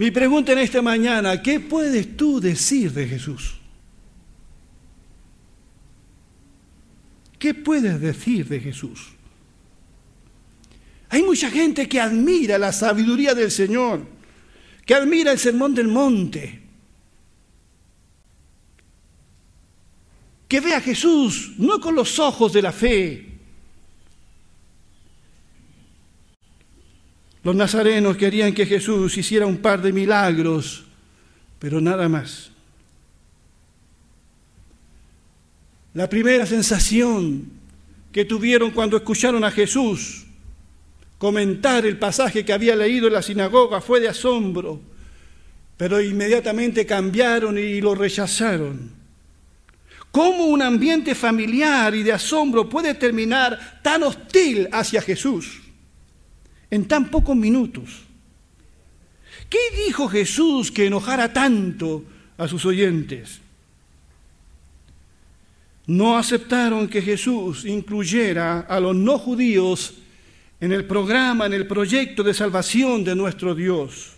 Mi 0.01 0.09
pregunta 0.09 0.53
en 0.53 0.57
esta 0.57 0.81
mañana, 0.81 1.43
¿qué 1.43 1.59
puedes 1.59 2.17
tú 2.17 2.41
decir 2.41 2.91
de 2.91 3.07
Jesús? 3.07 3.53
¿Qué 7.37 7.53
puedes 7.53 8.01
decir 8.01 8.47
de 8.47 8.59
Jesús? 8.59 9.09
Hay 11.07 11.21
mucha 11.21 11.51
gente 11.51 11.87
que 11.87 12.01
admira 12.01 12.57
la 12.57 12.73
sabiduría 12.73 13.35
del 13.35 13.51
Señor, 13.51 14.07
que 14.87 14.95
admira 14.95 15.33
el 15.33 15.37
sermón 15.37 15.75
del 15.75 15.87
monte, 15.87 16.63
que 20.47 20.61
ve 20.61 20.73
a 20.73 20.81
Jesús 20.81 21.51
no 21.59 21.79
con 21.79 21.93
los 21.93 22.17
ojos 22.17 22.51
de 22.53 22.61
la 22.63 22.71
fe, 22.71 23.30
Los 27.43 27.55
nazarenos 27.55 28.17
querían 28.17 28.53
que 28.53 28.65
Jesús 28.65 29.17
hiciera 29.17 29.47
un 29.47 29.57
par 29.57 29.81
de 29.81 29.91
milagros, 29.91 30.85
pero 31.57 31.81
nada 31.81 32.07
más. 32.07 32.51
La 35.93 36.07
primera 36.07 36.45
sensación 36.45 37.49
que 38.11 38.25
tuvieron 38.25 38.71
cuando 38.71 38.97
escucharon 38.97 39.43
a 39.43 39.51
Jesús 39.51 40.25
comentar 41.17 41.85
el 41.85 41.97
pasaje 41.97 42.43
que 42.43 42.53
había 42.53 42.75
leído 42.75 43.07
en 43.07 43.13
la 43.13 43.21
sinagoga 43.21 43.81
fue 43.81 43.99
de 43.99 44.09
asombro, 44.09 44.79
pero 45.77 46.01
inmediatamente 46.01 46.85
cambiaron 46.85 47.57
y 47.57 47.81
lo 47.81 47.93
rechazaron. 47.95 48.91
¿Cómo 50.11 50.45
un 50.45 50.61
ambiente 50.61 51.15
familiar 51.15 51.95
y 51.95 52.03
de 52.03 52.11
asombro 52.11 52.67
puede 52.67 52.95
terminar 52.95 53.79
tan 53.81 54.03
hostil 54.03 54.67
hacia 54.71 55.01
Jesús? 55.01 55.60
En 56.71 56.87
tan 56.87 57.11
pocos 57.11 57.35
minutos. 57.35 57.89
¿Qué 59.49 59.59
dijo 59.85 60.07
Jesús 60.07 60.71
que 60.71 60.87
enojara 60.87 61.31
tanto 61.31 62.03
a 62.37 62.47
sus 62.47 62.65
oyentes? 62.65 63.41
No 65.85 66.17
aceptaron 66.17 66.87
que 66.87 67.01
Jesús 67.01 67.65
incluyera 67.65 68.61
a 68.61 68.79
los 68.79 68.95
no 68.95 69.19
judíos 69.19 69.95
en 70.61 70.71
el 70.71 70.85
programa, 70.85 71.47
en 71.47 71.53
el 71.53 71.67
proyecto 71.67 72.23
de 72.23 72.33
salvación 72.33 73.03
de 73.03 73.15
nuestro 73.15 73.53
Dios. 73.53 74.11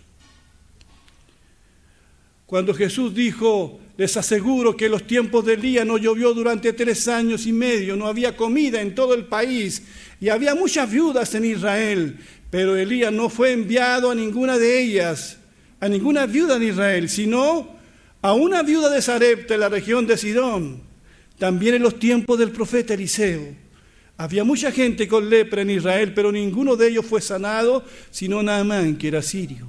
Cuando 2.46 2.74
Jesús 2.74 3.14
dijo, 3.14 3.80
les 3.96 4.16
aseguro 4.16 4.76
que 4.76 4.84
en 4.84 4.92
los 4.92 5.06
tiempos 5.06 5.44
del 5.44 5.60
día 5.60 5.84
no 5.84 5.98
llovió 5.98 6.34
durante 6.34 6.72
tres 6.72 7.08
años 7.08 7.46
y 7.46 7.52
medio, 7.52 7.96
no 7.96 8.06
había 8.06 8.36
comida 8.36 8.80
en 8.80 8.94
todo 8.94 9.14
el 9.14 9.24
país 9.24 9.82
y 10.20 10.28
había 10.28 10.54
muchas 10.54 10.90
viudas 10.90 11.34
en 11.34 11.44
Israel. 11.46 12.18
Pero 12.54 12.76
Elías 12.76 13.12
no 13.12 13.28
fue 13.28 13.50
enviado 13.50 14.12
a 14.12 14.14
ninguna 14.14 14.58
de 14.58 14.80
ellas, 14.80 15.38
a 15.80 15.88
ninguna 15.88 16.24
viuda 16.24 16.56
de 16.56 16.66
Israel, 16.66 17.08
sino 17.08 17.68
a 18.22 18.32
una 18.32 18.62
viuda 18.62 18.90
de 18.90 19.02
Sarepta 19.02 19.54
en 19.54 19.60
la 19.60 19.68
región 19.68 20.06
de 20.06 20.16
Sidón. 20.16 20.80
También 21.36 21.74
en 21.74 21.82
los 21.82 21.98
tiempos 21.98 22.38
del 22.38 22.52
profeta 22.52 22.94
Eliseo. 22.94 23.56
Había 24.18 24.44
mucha 24.44 24.70
gente 24.70 25.08
con 25.08 25.28
lepra 25.28 25.62
en 25.62 25.70
Israel, 25.70 26.14
pero 26.14 26.30
ninguno 26.30 26.76
de 26.76 26.90
ellos 26.90 27.04
fue 27.04 27.20
sanado, 27.20 27.84
sino 28.12 28.40
Naamán, 28.40 28.98
que 28.98 29.08
era 29.08 29.20
sirio. 29.20 29.66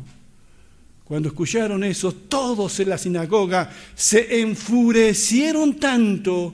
Cuando 1.06 1.30
escucharon 1.30 1.84
eso, 1.84 2.12
todos 2.12 2.80
en 2.80 2.90
la 2.90 3.00
sinagoga 3.00 3.74
se 3.96 4.42
enfurecieron 4.42 5.80
tanto 5.80 6.54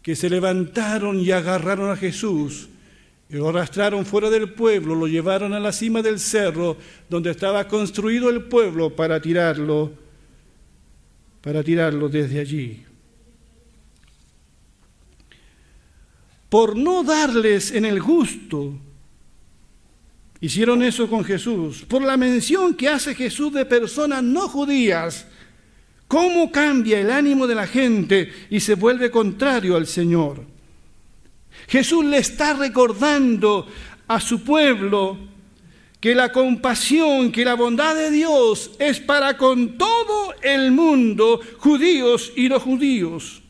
que 0.00 0.14
se 0.14 0.30
levantaron 0.30 1.18
y 1.18 1.32
agarraron 1.32 1.90
a 1.90 1.96
Jesús 1.96 2.68
y 3.30 3.36
lo 3.36 3.48
arrastraron 3.48 4.04
fuera 4.04 4.28
del 4.28 4.52
pueblo, 4.52 4.94
lo 4.96 5.06
llevaron 5.06 5.52
a 5.52 5.60
la 5.60 5.72
cima 5.72 6.02
del 6.02 6.18
cerro 6.18 6.76
donde 7.08 7.30
estaba 7.30 7.68
construido 7.68 8.28
el 8.28 8.42
pueblo 8.44 8.96
para 8.96 9.22
tirarlo, 9.22 9.92
para 11.40 11.62
tirarlo 11.62 12.08
desde 12.08 12.40
allí. 12.40 12.84
Por 16.48 16.76
no 16.76 17.04
darles 17.04 17.70
en 17.70 17.84
el 17.84 18.02
gusto, 18.02 18.74
hicieron 20.40 20.82
eso 20.82 21.08
con 21.08 21.22
Jesús. 21.22 21.84
Por 21.86 22.02
la 22.02 22.16
mención 22.16 22.74
que 22.74 22.88
hace 22.88 23.14
Jesús 23.14 23.52
de 23.52 23.64
personas 23.64 24.24
no 24.24 24.48
judías, 24.48 25.28
cómo 26.08 26.50
cambia 26.50 26.98
el 26.98 27.12
ánimo 27.12 27.46
de 27.46 27.54
la 27.54 27.68
gente 27.68 28.32
y 28.50 28.58
se 28.58 28.74
vuelve 28.74 29.12
contrario 29.12 29.76
al 29.76 29.86
Señor. 29.86 30.44
Jesús 31.68 32.04
le 32.04 32.18
está 32.18 32.54
recordando 32.54 33.66
a 34.08 34.20
su 34.20 34.42
pueblo 34.42 35.18
que 36.00 36.14
la 36.14 36.32
compasión, 36.32 37.30
que 37.30 37.44
la 37.44 37.54
bondad 37.54 37.94
de 37.94 38.10
Dios 38.10 38.72
es 38.78 39.00
para 39.00 39.36
con 39.36 39.76
todo 39.76 40.34
el 40.42 40.72
mundo, 40.72 41.40
judíos 41.58 42.32
y 42.36 42.48
no 42.48 42.58
judíos. 42.58 43.42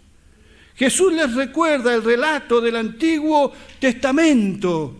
Jesús 0.74 1.12
les 1.12 1.32
recuerda 1.34 1.94
el 1.94 2.02
relato 2.02 2.60
del 2.60 2.76
Antiguo 2.76 3.52
Testamento, 3.78 4.96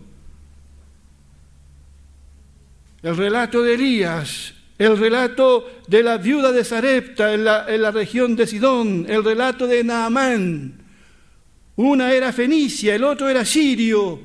el 3.03 3.17
relato 3.17 3.61
de 3.63 3.73
Elías, 3.73 4.53
el 4.77 4.97
relato 4.97 5.69
de 5.87 6.03
la 6.03 6.17
viuda 6.17 6.51
de 6.51 6.63
Sarepta 6.63 7.33
en 7.33 7.43
la, 7.43 7.65
en 7.67 7.81
la 7.81 7.91
región 7.91 8.35
de 8.35 8.47
Sidón, 8.47 9.05
el 9.09 9.23
relato 9.23 9.67
de 9.67 9.83
Naamán. 9.83 10.80
Una 11.81 12.13
era 12.13 12.31
fenicia, 12.31 12.93
el 12.93 13.03
otro 13.03 13.27
era 13.27 13.43
sirio, 13.43 14.19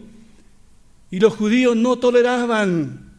y 1.10 1.18
los 1.18 1.32
judíos 1.32 1.75
no 1.75 1.96
toleraban 1.96 3.14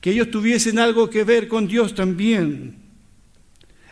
que 0.00 0.12
ellos 0.12 0.30
tuviesen 0.30 0.78
algo 0.78 1.10
que 1.10 1.22
ver 1.22 1.46
con 1.46 1.68
Dios 1.68 1.94
también. 1.94 2.76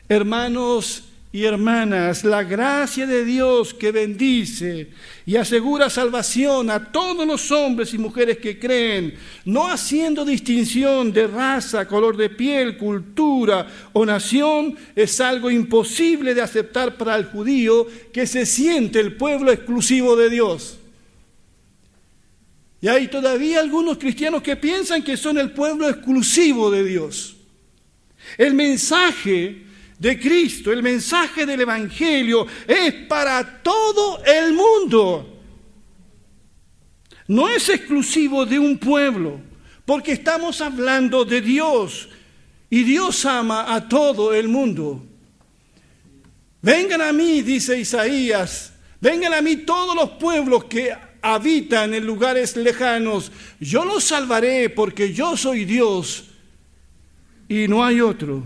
Hermanos 0.08 1.04
y 1.34 1.46
hermanas, 1.46 2.22
la 2.22 2.44
gracia 2.44 3.08
de 3.08 3.24
Dios 3.24 3.74
que 3.74 3.90
bendice 3.90 4.90
y 5.26 5.34
asegura 5.34 5.90
salvación 5.90 6.70
a 6.70 6.92
todos 6.92 7.26
los 7.26 7.50
hombres 7.50 7.92
y 7.92 7.98
mujeres 7.98 8.38
que 8.38 8.56
creen, 8.56 9.16
no 9.44 9.68
haciendo 9.68 10.24
distinción 10.24 11.12
de 11.12 11.26
raza, 11.26 11.88
color 11.88 12.16
de 12.16 12.30
piel, 12.30 12.78
cultura 12.78 13.66
o 13.92 14.06
nación, 14.06 14.76
es 14.94 15.20
algo 15.20 15.50
imposible 15.50 16.36
de 16.36 16.42
aceptar 16.42 16.96
para 16.96 17.16
el 17.16 17.24
judío 17.24 17.84
que 18.12 18.28
se 18.28 18.46
siente 18.46 19.00
el 19.00 19.16
pueblo 19.16 19.50
exclusivo 19.50 20.14
de 20.14 20.30
Dios. 20.30 20.78
Y 22.80 22.86
hay 22.86 23.08
todavía 23.08 23.58
algunos 23.58 23.98
cristianos 23.98 24.40
que 24.40 24.54
piensan 24.54 25.02
que 25.02 25.16
son 25.16 25.36
el 25.38 25.50
pueblo 25.50 25.88
exclusivo 25.88 26.70
de 26.70 26.84
Dios. 26.84 27.34
El 28.38 28.54
mensaje 28.54 29.63
de 29.98 30.18
Cristo, 30.18 30.72
el 30.72 30.82
mensaje 30.82 31.46
del 31.46 31.60
Evangelio 31.60 32.46
es 32.66 32.92
para 33.08 33.62
todo 33.62 34.22
el 34.24 34.52
mundo. 34.52 35.30
No 37.26 37.48
es 37.48 37.68
exclusivo 37.68 38.44
de 38.44 38.58
un 38.58 38.76
pueblo, 38.76 39.40
porque 39.84 40.12
estamos 40.12 40.60
hablando 40.60 41.24
de 41.24 41.40
Dios 41.40 42.08
y 42.68 42.82
Dios 42.82 43.24
ama 43.24 43.74
a 43.74 43.88
todo 43.88 44.34
el 44.34 44.48
mundo. 44.48 45.02
Vengan 46.60 47.02
a 47.02 47.12
mí, 47.12 47.42
dice 47.42 47.78
Isaías, 47.78 48.72
vengan 49.00 49.34
a 49.34 49.42
mí 49.42 49.56
todos 49.56 49.94
los 49.94 50.10
pueblos 50.10 50.64
que 50.64 50.94
habitan 51.22 51.94
en 51.94 52.04
lugares 52.04 52.56
lejanos. 52.56 53.32
Yo 53.58 53.84
los 53.84 54.04
salvaré 54.04 54.68
porque 54.68 55.12
yo 55.12 55.36
soy 55.36 55.64
Dios 55.64 56.24
y 57.48 57.68
no 57.68 57.84
hay 57.84 58.00
otro. 58.00 58.42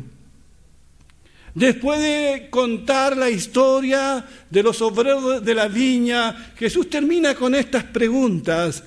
Después 1.59 1.99
de 1.99 2.47
contar 2.50 3.17
la 3.17 3.29
historia 3.29 4.25
de 4.49 4.62
los 4.62 4.81
obreros 4.81 5.45
de 5.45 5.55
la 5.57 5.67
viña, 5.67 6.53
Jesús 6.57 6.88
termina 6.88 7.35
con 7.35 7.53
estas 7.53 7.83
preguntas. 7.83 8.85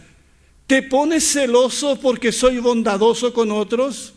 ¿Te 0.68 0.82
pones 0.84 1.34
celoso 1.34 2.00
porque 2.00 2.32
soy 2.32 2.60
bondadoso 2.60 3.34
con 3.34 3.52
otros? 3.52 4.14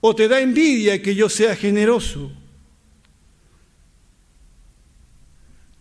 ¿O 0.00 0.14
te 0.14 0.26
da 0.26 0.40
envidia 0.40 1.02
que 1.02 1.14
yo 1.14 1.28
sea 1.28 1.54
generoso? 1.54 2.32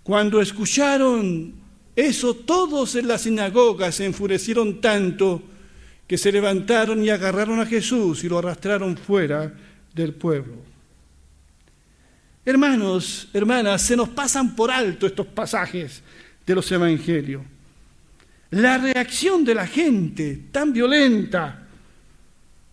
Cuando 0.03 0.41
escucharon 0.41 1.53
eso 1.95 2.33
todos 2.33 2.95
en 2.95 3.07
la 3.07 3.17
sinagoga 3.17 3.93
se 3.93 4.05
enfurecieron 4.05 4.81
tanto 4.81 5.41
que 6.05 6.17
se 6.17 6.33
levantaron 6.33 7.01
y 7.05 7.09
agarraron 7.09 7.61
a 7.61 7.65
Jesús 7.65 8.21
y 8.25 8.27
lo 8.27 8.39
arrastraron 8.39 8.97
fuera 8.97 9.53
del 9.95 10.13
pueblo. 10.13 10.78
Hermanos, 12.45 13.27
hermanas, 13.33 13.81
se 13.81 13.95
nos 13.95 14.09
pasan 14.09 14.55
por 14.55 14.71
alto 14.71 15.05
estos 15.07 15.27
pasajes 15.27 16.01
de 16.45 16.55
los 16.55 16.71
evangelios. 16.71 17.43
La 18.51 18.77
reacción 18.77 19.45
de 19.45 19.55
la 19.55 19.67
gente 19.67 20.45
tan 20.51 20.73
violenta. 20.73 21.67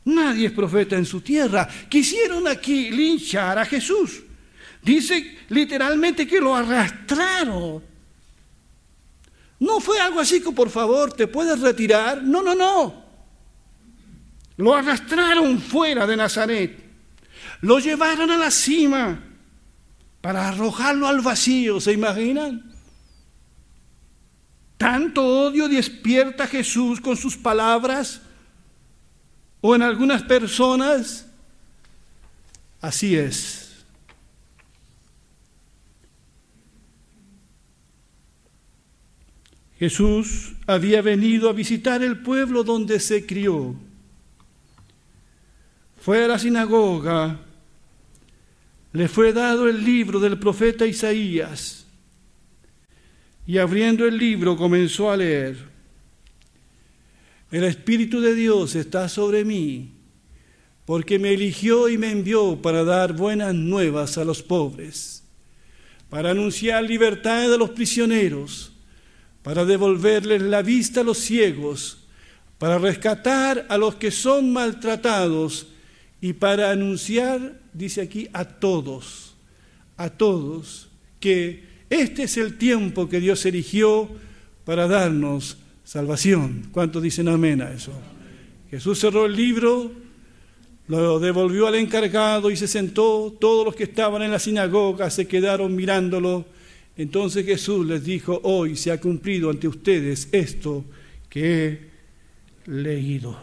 Nadie 0.04 0.46
es 0.46 0.52
profeta 0.52 0.96
en 0.96 1.04
su 1.04 1.20
tierra. 1.20 1.68
Quisieron 1.88 2.46
aquí 2.48 2.90
linchar 2.90 3.58
a 3.58 3.66
Jesús. 3.66 4.22
Dice 4.82 5.38
literalmente 5.48 6.26
que 6.26 6.40
lo 6.40 6.54
arrastraron 6.54 7.82
no 9.58 9.80
fue 9.80 9.98
algo 10.00 10.20
así 10.20 10.40
que 10.42 10.52
por 10.52 10.70
favor 10.70 11.12
te 11.12 11.26
puedes 11.26 11.60
retirar. 11.60 12.22
No, 12.22 12.42
no, 12.42 12.54
no. 12.54 13.06
Lo 14.58 14.74
arrastraron 14.74 15.60
fuera 15.60 16.06
de 16.06 16.16
Nazaret. 16.16 16.78
Lo 17.62 17.78
llevaron 17.78 18.30
a 18.30 18.36
la 18.36 18.50
cima 18.50 19.22
para 20.26 20.48
arrojarlo 20.48 21.06
al 21.06 21.20
vacío. 21.20 21.80
¿Se 21.80 21.92
imaginan? 21.92 22.74
¿Tanto 24.76 25.24
odio 25.24 25.68
despierta 25.68 26.48
Jesús 26.48 27.00
con 27.00 27.16
sus 27.16 27.36
palabras? 27.36 28.20
¿O 29.60 29.76
en 29.76 29.82
algunas 29.82 30.24
personas? 30.24 31.28
Así 32.80 33.16
es. 33.16 33.84
Jesús 39.78 40.56
había 40.66 41.02
venido 41.02 41.48
a 41.48 41.52
visitar 41.52 42.02
el 42.02 42.20
pueblo 42.20 42.64
donde 42.64 42.98
se 42.98 43.24
crió. 43.24 43.76
Fue 46.00 46.24
a 46.24 46.26
la 46.26 46.36
sinagoga, 46.40 47.45
le 48.96 49.08
fue 49.08 49.32
dado 49.32 49.68
el 49.68 49.84
libro 49.84 50.18
del 50.20 50.38
profeta 50.38 50.86
Isaías 50.86 51.84
y 53.46 53.58
abriendo 53.58 54.06
el 54.06 54.16
libro 54.16 54.56
comenzó 54.56 55.10
a 55.10 55.16
leer. 55.16 55.56
El 57.50 57.64
Espíritu 57.64 58.20
de 58.20 58.34
Dios 58.34 58.74
está 58.74 59.08
sobre 59.08 59.44
mí 59.44 59.92
porque 60.84 61.18
me 61.18 61.34
eligió 61.34 61.88
y 61.88 61.98
me 61.98 62.10
envió 62.10 62.60
para 62.62 62.84
dar 62.84 63.12
buenas 63.12 63.54
nuevas 63.54 64.18
a 64.18 64.24
los 64.24 64.42
pobres, 64.42 65.24
para 66.08 66.30
anunciar 66.30 66.82
libertad 66.82 67.52
a 67.52 67.56
los 67.56 67.70
prisioneros 67.70 68.72
para 69.46 69.64
devolverles 69.64 70.42
la 70.42 70.60
vista 70.60 71.02
a 71.02 71.04
los 71.04 71.18
ciegos, 71.18 71.98
para 72.58 72.78
rescatar 72.78 73.64
a 73.68 73.78
los 73.78 73.94
que 73.94 74.10
son 74.10 74.52
maltratados 74.52 75.68
y 76.20 76.32
para 76.32 76.72
anunciar, 76.72 77.60
dice 77.76 78.00
aquí, 78.00 78.28
a 78.32 78.44
todos, 78.44 79.34
a 79.96 80.10
todos, 80.10 80.88
que 81.20 81.64
este 81.90 82.24
es 82.24 82.36
el 82.36 82.58
tiempo 82.58 83.08
que 83.08 83.20
Dios 83.20 83.44
eligió 83.46 84.08
para 84.64 84.88
darnos 84.88 85.58
salvación. 85.84 86.68
¿Cuántos 86.72 87.02
dicen 87.02 87.28
amén 87.28 87.62
a 87.62 87.72
eso? 87.72 87.92
Jesús 88.70 88.98
cerró 88.98 89.26
el 89.26 89.36
libro, 89.36 89.92
lo 90.88 91.20
devolvió 91.20 91.66
al 91.66 91.76
encargado 91.76 92.50
y 92.50 92.56
se 92.56 92.66
sentó. 92.66 93.36
Todos 93.40 93.64
los 93.64 93.76
que 93.76 93.84
estaban 93.84 94.22
en 94.22 94.30
la 94.30 94.38
sinagoga 94.38 95.10
se 95.10 95.26
quedaron 95.26 95.74
mirándolo 95.74 96.46
entonces 96.96 97.44
Jesús 97.44 97.86
les 97.86 98.04
dijo, 98.04 98.40
hoy 98.42 98.74
se 98.74 98.90
ha 98.90 99.00
cumplido 99.00 99.50
ante 99.50 99.68
ustedes 99.68 100.28
esto 100.32 100.84
que 101.28 101.64
he 101.64 101.90
leído. 102.70 103.38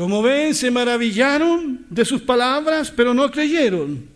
Como 0.00 0.22
ven, 0.22 0.54
se 0.54 0.70
maravillaron 0.70 1.84
de 1.90 2.06
sus 2.06 2.22
palabras, 2.22 2.90
pero 2.90 3.12
no 3.12 3.30
creyeron. 3.30 4.08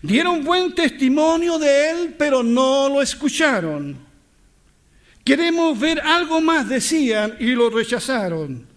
Dieron 0.00 0.44
buen 0.44 0.72
testimonio 0.72 1.58
de 1.58 1.90
él, 1.90 2.14
pero 2.16 2.44
no 2.44 2.88
lo 2.88 3.02
escucharon. 3.02 3.96
Queremos 5.24 5.80
ver 5.80 6.00
algo 6.00 6.40
más, 6.40 6.68
decían, 6.68 7.34
y 7.40 7.46
lo 7.56 7.70
rechazaron. 7.70 8.68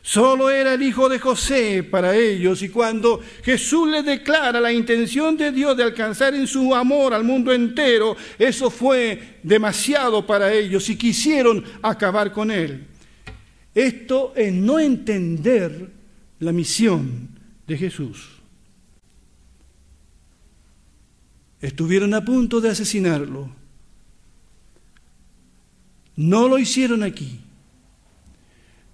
Solo 0.00 0.48
era 0.48 0.72
el 0.72 0.82
hijo 0.82 1.06
de 1.06 1.18
José 1.18 1.82
para 1.82 2.16
ellos 2.16 2.62
y 2.62 2.70
cuando 2.70 3.20
Jesús 3.42 3.86
les 3.90 4.02
declara 4.02 4.58
la 4.58 4.72
intención 4.72 5.36
de 5.36 5.52
Dios 5.52 5.76
de 5.76 5.82
alcanzar 5.82 6.34
en 6.34 6.46
su 6.46 6.74
amor 6.74 7.12
al 7.12 7.24
mundo 7.24 7.52
entero, 7.52 8.16
eso 8.38 8.70
fue 8.70 9.38
demasiado 9.42 10.26
para 10.26 10.50
ellos 10.50 10.88
y 10.88 10.96
quisieron 10.96 11.62
acabar 11.82 12.32
con 12.32 12.50
él. 12.50 12.86
Esto 13.74 14.32
es 14.36 14.52
no 14.52 14.78
entender 14.78 15.90
la 16.40 16.52
misión 16.52 17.28
de 17.66 17.78
Jesús. 17.78 18.28
Estuvieron 21.60 22.14
a 22.14 22.24
punto 22.24 22.60
de 22.60 22.70
asesinarlo. 22.70 23.50
No 26.16 26.48
lo 26.48 26.58
hicieron 26.58 27.02
aquí 27.02 27.40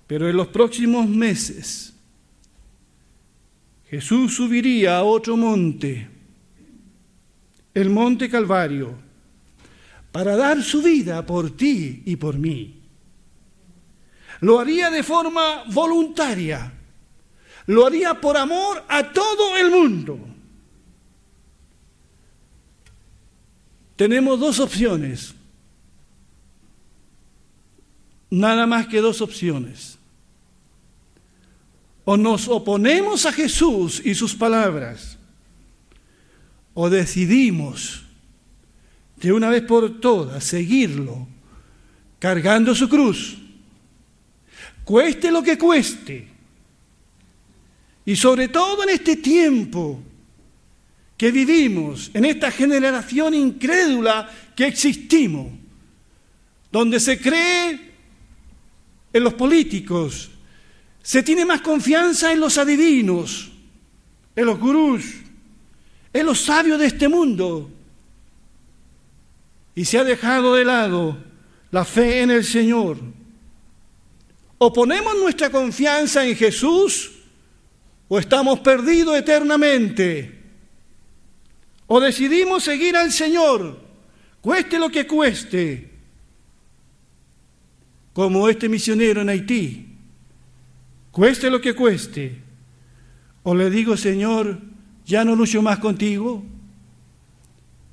Pero 0.07 0.29
en 0.29 0.37
los 0.37 0.49
próximos 0.49 1.09
meses 1.09 1.93
Jesús 3.89 4.35
subiría 4.35 4.99
a 4.99 5.05
otro 5.05 5.37
monte, 5.37 6.09
el 7.73 7.89
monte 7.89 8.29
Calvario, 8.29 8.95
para 10.11 10.35
dar 10.35 10.61
su 10.61 10.83
vida 10.83 11.25
por 11.25 11.57
ti 11.57 12.03
y 12.05 12.17
por 12.17 12.37
mí. 12.37 12.76
Lo 14.41 14.61
haría 14.61 14.91
de 14.91 15.03
forma 15.03 15.65
voluntaria, 15.69 16.73
lo 17.67 17.87
haría 17.87 18.21
por 18.21 18.37
amor 18.37 18.85
a 18.89 19.13
todo 19.13 19.57
el 19.57 19.71
mundo. 19.71 20.19
Tenemos 23.97 24.39
dos 24.39 24.61
opciones, 24.61 25.35
nada 28.31 28.67
más 28.67 28.87
que 28.87 29.01
dos 29.01 29.21
opciones. 29.21 29.99
O 32.05 32.17
nos 32.17 32.47
oponemos 32.47 33.27
a 33.27 33.33
Jesús 33.33 34.01
y 34.05 34.15
sus 34.15 34.35
palabras, 34.35 35.19
o 36.75 36.89
decidimos 36.89 38.05
de 39.17 39.33
una 39.33 39.49
vez 39.49 39.63
por 39.63 39.99
todas 39.99 40.45
seguirlo 40.45 41.27
cargando 42.19 42.75
su 42.75 42.89
cruz, 42.89 43.39
cueste 44.87 45.33
lo 45.33 45.43
que 45.43 45.59
cueste, 45.59 46.29
y 48.05 48.15
sobre 48.15 48.47
todo 48.47 48.85
en 48.85 48.91
este 48.91 49.17
tiempo 49.17 50.01
que 51.17 51.33
vivimos, 51.33 52.13
en 52.15 52.25
esta 52.25 52.53
generación 52.53 53.35
incrédula 53.35 54.31
que 54.55 54.69
existimos, 54.69 55.49
donde 56.71 57.01
se 57.01 57.21
cree 57.21 57.81
en 59.13 59.25
los 59.25 59.35
políticos, 59.35 60.31
se 61.03 61.21
tiene 61.25 61.45
más 61.45 61.63
confianza 61.63 62.33
en 62.33 62.39
los 62.39 62.57
adivinos, 62.57 63.51
en 64.37 64.47
los 64.47 64.57
gurús, 64.57 65.05
en 66.13 66.27
los 66.27 66.39
sabios 66.39 66.79
de 66.79 66.87
este 66.87 67.09
mundo, 67.09 67.69
y 69.75 69.85
se 69.85 69.99
ha 69.99 70.05
dejado 70.05 70.55
de 70.55 70.65
lado 70.65 71.19
la 71.73 71.85
fe 71.85 72.21
en 72.21 72.31
el 72.31 72.45
Señor. 72.45 73.16
O 74.59 74.73
ponemos 74.73 75.15
nuestra 75.17 75.51
confianza 75.51 76.27
en 76.27 76.35
Jesús 76.35 77.13
o 78.09 78.19
estamos 78.19 78.61
perdidos 78.61 79.17
eternamente. 79.17 80.33
O 81.87 82.01
decidimos 82.01 82.65
seguir 82.65 82.97
al 82.97 83.13
Señor, 83.13 83.79
cueste 84.41 84.79
lo 84.79 84.89
que 84.91 85.07
cueste, 85.07 85.91
como 88.13 88.49
este 88.49 88.69
misionero 88.69 89.21
en 89.21 89.29
Haití, 89.29 89.87
cueste 91.11 91.51
lo 91.51 91.61
que 91.61 91.75
cueste. 91.75 92.41
O 93.43 93.55
le 93.55 93.71
digo, 93.71 93.97
Señor, 93.97 94.59
ya 95.05 95.25
no 95.25 95.37
lucho 95.37 95.63
más 95.63 95.79
contigo. 95.79 96.43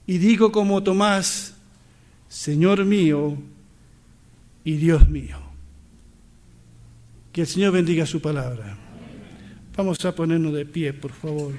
Y 0.08 0.17
digo 0.17 0.52
como 0.52 0.82
Tomás, 0.82 1.54
Señor 2.28 2.86
mío 2.86 3.38
y 4.63 4.78
Dios 4.78 5.08
mío. 5.08 5.42
Que 7.34 7.41
el 7.41 7.48
Señor 7.48 7.74
bendiga 7.74 8.06
su 8.06 8.22
palabra. 8.22 8.78
Vamos 9.76 10.06
a 10.06 10.13
ponernos 10.13 10.54
de 10.54 10.67
pie, 10.67 10.93
por 10.93 11.12
favor. 11.12 11.52